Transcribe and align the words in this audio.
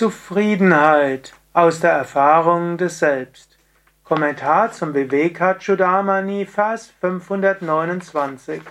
Zufriedenheit 0.00 1.34
aus 1.52 1.80
der 1.80 1.92
Erfahrung 1.92 2.78
des 2.78 3.00
Selbst. 3.00 3.58
Kommentar 4.02 4.72
zum 4.72 4.94
Vivekachudamani, 4.94 6.46
Vers 6.46 6.90
529. 7.02 8.62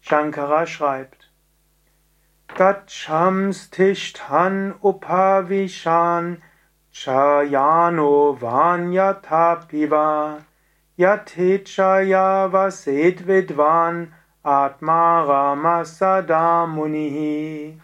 Shankara 0.00 0.64
schreibt: 0.66 1.28
Gachams 2.54 3.72
tishtan 3.72 4.74
upavishan 4.80 6.40
chayano 6.92 8.38
vanyatapiva 8.40 10.44
yatechaya 10.96 12.52
vaset 12.52 13.26
vidvan 13.26 14.12
atma 14.44 15.24
rama 15.24 15.84
munihi 16.68 17.80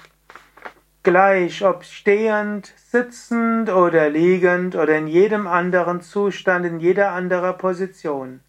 Gleich 1.08 1.64
ob 1.64 1.84
stehend, 1.84 2.74
sitzend 2.76 3.70
oder 3.70 4.10
liegend 4.10 4.76
oder 4.76 4.98
in 4.98 5.06
jedem 5.06 5.46
anderen 5.46 6.02
Zustand, 6.02 6.66
in 6.66 6.80
jeder 6.80 7.12
anderen 7.12 7.56
Position. 7.56 8.40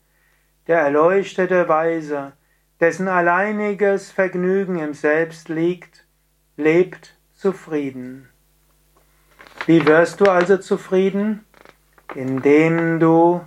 Der 0.68 0.82
erleuchtete 0.82 1.70
Weise, 1.70 2.34
dessen 2.82 3.08
alleiniges 3.08 4.12
Vergnügen 4.12 4.78
im 4.78 4.94
Selbst 4.94 5.48
liegt, 5.48 6.04
lebt 6.58 7.16
zufrieden. 7.34 8.28
Wie 9.66 9.86
wirst 9.86 10.20
du 10.20 10.26
also 10.26 10.58
zufrieden? 10.58 11.46
Indem 12.14 13.00
du 13.00 13.40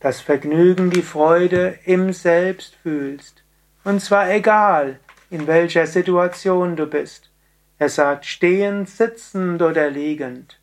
das 0.00 0.20
Vergnügen, 0.20 0.90
die 0.90 1.02
Freude 1.02 1.78
im 1.84 2.12
Selbst 2.12 2.74
fühlst. 2.74 3.44
Und 3.84 4.00
zwar 4.00 4.28
egal, 4.32 4.98
in 5.30 5.46
welcher 5.46 5.86
Situation 5.86 6.74
du 6.74 6.84
bist. 6.86 7.30
Er 7.78 7.88
sagt 7.88 8.26
stehend, 8.26 8.88
sitzend 8.88 9.62
oder 9.62 9.88
liegend. 9.88 10.60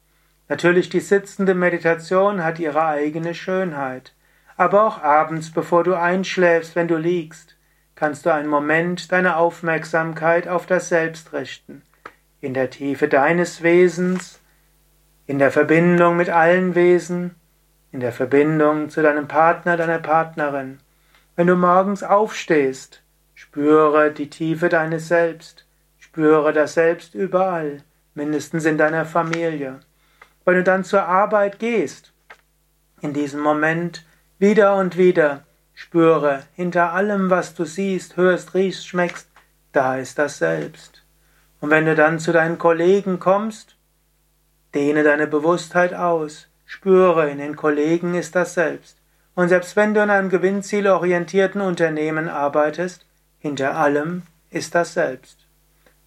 Natürlich 0.50 0.90
die 0.90 1.00
sitzende 1.00 1.56
Meditation 1.56 2.44
hat 2.44 2.60
ihre 2.60 2.86
eigene 2.86 3.34
Schönheit. 3.34 4.14
Aber 4.58 4.84
auch 4.84 5.02
abends, 5.02 5.52
bevor 5.52 5.84
du 5.84 5.94
einschläfst, 5.94 6.76
wenn 6.76 6.88
du 6.88 6.98
liegst, 6.98 7.56
kannst 7.96 8.26
du 8.26 8.34
einen 8.34 8.50
Moment 8.50 9.12
deine 9.12 9.38
Aufmerksamkeit 9.38 10.48
auf 10.48 10.66
das 10.66 10.90
Selbst 10.90 11.34
richten. 11.34 11.82
In 12.42 12.54
der 12.54 12.70
Tiefe 12.70 13.08
deines 13.08 13.64
Wesens, 13.64 14.40
in 15.26 15.40
der 15.40 15.52
Verbindung 15.52 16.18
mit 16.18 16.30
allen 16.30 16.76
Wesen, 16.76 17.36
in 17.92 18.02
der 18.02 18.12
Verbindung 18.12 18.90
zu 18.90 19.02
deinem 19.02 19.28
Partner, 19.28 19.78
deiner 19.78 20.00
Partnerin. 20.00 20.80
Wenn 21.36 21.48
du 21.48 21.56
morgens 21.56 22.04
aufstehst, 22.04 23.02
spüre 23.34 24.12
die 24.12 24.30
Tiefe 24.30 24.70
deines 24.70 25.08
Selbst. 25.08 25.65
Spüre 26.16 26.54
das 26.54 26.76
Selbst 26.76 27.14
überall, 27.14 27.84
mindestens 28.14 28.64
in 28.64 28.78
deiner 28.78 29.04
Familie. 29.04 29.82
Wenn 30.46 30.56
du 30.56 30.64
dann 30.64 30.86
zur 30.86 31.04
Arbeit 31.04 31.60
gehst, 31.60 32.14
in 33.02 33.12
diesem 33.12 33.42
Moment 33.42 34.06
wieder 34.40 34.78
und 34.78 34.96
wieder 34.96 35.44
spüre, 35.74 36.44
hinter 36.54 36.94
allem, 36.94 37.30
was 37.30 37.54
du 37.54 37.66
siehst, 37.66 38.16
hörst, 38.16 38.54
riechst, 38.54 38.88
schmeckst, 38.88 39.28
da 39.74 39.98
ist 39.98 40.18
das 40.18 40.38
Selbst. 40.38 41.04
Und 41.60 41.70
wenn 41.70 41.84
du 41.84 41.96
dann 41.96 42.18
zu 42.20 42.32
deinen 42.32 42.60
Kollegen 42.60 43.20
kommst, 43.20 43.76
dehne 44.74 45.04
deine 45.04 45.28
Bewusstheit 45.28 45.94
aus, 45.94 46.48
spüre, 46.64 47.30
in 47.30 47.40
den 47.40 47.58
Kollegen 47.58 48.14
ist 48.16 48.36
das 48.36 48.54
Selbst. 48.54 48.96
Und 49.34 49.50
selbst 49.50 49.76
wenn 49.76 49.94
du 49.94 50.02
in 50.02 50.10
einem 50.10 50.30
gewinnzielorientierten 50.30 51.60
Unternehmen 51.60 52.30
arbeitest, 52.30 53.06
hinter 53.38 53.76
allem 53.76 54.22
ist 54.50 54.76
das 54.76 54.94
Selbst. 54.94 55.45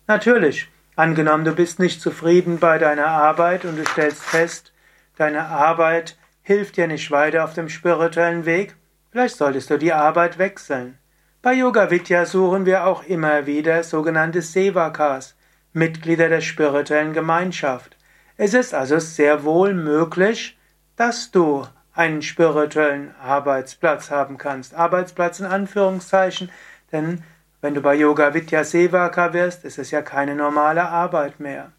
Natürlich, 0.08 0.70
angenommen, 0.96 1.44
du 1.44 1.54
bist 1.54 1.78
nicht 1.78 2.00
zufrieden 2.00 2.60
bei 2.60 2.78
deiner 2.78 3.08
Arbeit 3.08 3.66
und 3.66 3.76
du 3.76 3.84
stellst 3.84 4.22
fest, 4.22 4.72
deine 5.18 5.44
Arbeit 5.44 6.16
hilft 6.40 6.78
dir 6.78 6.86
nicht 6.86 7.10
weiter 7.10 7.44
auf 7.44 7.52
dem 7.52 7.68
spirituellen 7.68 8.46
Weg, 8.46 8.74
vielleicht 9.10 9.36
solltest 9.36 9.68
du 9.68 9.76
die 9.76 9.92
Arbeit 9.92 10.38
wechseln. 10.38 10.96
Bei 11.42 11.52
Yoga 11.52 11.90
Vidya 11.90 12.24
suchen 12.24 12.64
wir 12.64 12.86
auch 12.86 13.04
immer 13.04 13.44
wieder 13.44 13.82
sogenannte 13.82 14.40
Sevakas, 14.40 15.36
Mitglieder 15.74 16.30
der 16.30 16.40
spirituellen 16.40 17.12
Gemeinschaft. 17.12 17.98
Es 18.38 18.54
ist 18.54 18.72
also 18.72 18.98
sehr 18.98 19.44
wohl 19.44 19.74
möglich, 19.74 20.56
dass 20.96 21.30
du 21.32 21.66
einen 21.92 22.22
spirituellen 22.22 23.14
Arbeitsplatz 23.20 24.10
haben 24.10 24.38
kannst. 24.38 24.74
Arbeitsplatz 24.74 25.40
in 25.40 25.46
Anführungszeichen, 25.46 26.50
denn 26.92 27.22
wenn 27.60 27.74
du 27.74 27.80
bei 27.80 27.94
Yoga 27.94 28.34
Vidya 28.34 28.62
Sevaka 28.62 29.32
wirst, 29.32 29.64
ist 29.64 29.78
es 29.78 29.90
ja 29.90 30.00
keine 30.00 30.36
normale 30.36 30.88
Arbeit 30.88 31.40
mehr. 31.40 31.72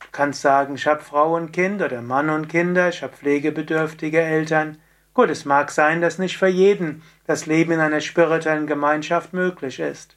Du 0.00 0.08
kannst 0.10 0.42
sagen, 0.42 0.74
ich 0.74 0.86
habe 0.86 1.02
Frau 1.02 1.36
und 1.36 1.52
Kind 1.52 1.80
oder 1.82 2.02
Mann 2.02 2.30
und 2.30 2.48
Kinder, 2.48 2.88
ich 2.88 3.02
habe 3.02 3.16
pflegebedürftige 3.16 4.20
Eltern. 4.20 4.78
Gut, 5.14 5.30
es 5.30 5.44
mag 5.44 5.70
sein, 5.70 6.00
dass 6.00 6.18
nicht 6.18 6.36
für 6.36 6.48
jeden 6.48 7.02
das 7.26 7.46
Leben 7.46 7.72
in 7.72 7.80
einer 7.80 8.00
spirituellen 8.00 8.66
Gemeinschaft 8.66 9.32
möglich 9.32 9.78
ist. 9.78 10.16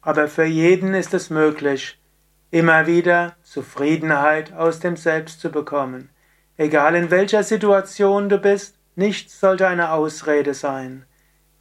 Aber 0.00 0.28
für 0.28 0.44
jeden 0.44 0.94
ist 0.94 1.12
es 1.12 1.30
möglich, 1.30 2.00
immer 2.52 2.86
wieder 2.86 3.34
Zufriedenheit 3.42 4.52
aus 4.52 4.78
dem 4.78 4.96
Selbst 4.96 5.40
zu 5.40 5.50
bekommen. 5.50 6.10
Egal 6.56 6.94
in 6.94 7.10
welcher 7.10 7.42
Situation 7.42 8.28
du 8.28 8.38
bist, 8.38 8.78
nichts 8.94 9.40
sollte 9.40 9.66
eine 9.66 9.90
Ausrede 9.90 10.54
sein. 10.54 11.04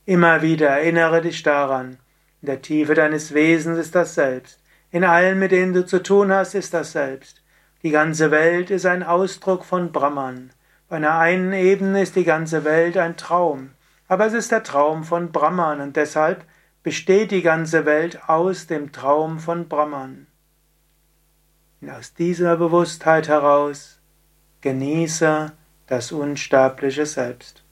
Immer 0.05 0.43
wieder 0.43 0.69
erinnere 0.69 1.21
dich 1.21 1.41
daran, 1.41 1.97
in 2.45 2.51
der 2.51 2.61
Tiefe 2.61 2.93
deines 2.93 3.33
Wesens 3.33 3.79
ist 3.79 3.95
das 3.95 4.13
Selbst. 4.13 4.59
In 4.91 5.03
allen, 5.03 5.39
mit 5.39 5.51
denen 5.51 5.73
du 5.73 5.83
zu 5.83 6.03
tun 6.03 6.31
hast, 6.31 6.53
ist 6.53 6.75
das 6.75 6.91
Selbst. 6.91 7.41
Die 7.81 7.89
ganze 7.89 8.29
Welt 8.29 8.69
ist 8.69 8.85
ein 8.85 9.01
Ausdruck 9.01 9.65
von 9.65 9.91
Brahman. 9.91 10.51
Bei 10.87 10.97
einer 10.97 11.17
einen 11.17 11.53
Ebene 11.53 12.03
ist 12.03 12.15
die 12.15 12.23
ganze 12.23 12.63
Welt 12.63 12.97
ein 12.97 13.17
Traum. 13.17 13.71
Aber 14.07 14.27
es 14.27 14.33
ist 14.33 14.51
der 14.51 14.61
Traum 14.61 15.03
von 15.03 15.31
Brahman 15.31 15.81
und 15.81 15.95
deshalb 15.95 16.45
besteht 16.83 17.31
die 17.31 17.41
ganze 17.41 17.87
Welt 17.87 18.29
aus 18.29 18.67
dem 18.67 18.91
Traum 18.91 19.39
von 19.39 19.67
Brahman. 19.67 20.27
Und 21.81 21.89
aus 21.89 22.13
dieser 22.13 22.57
Bewusstheit 22.57 23.27
heraus 23.27 23.99
genieße 24.61 25.51
das 25.87 26.11
unsterbliche 26.11 27.07
Selbst. 27.07 27.64